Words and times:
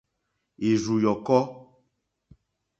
Ìrzù 0.69 0.95
yɔ̀kɔ́. 1.03 1.39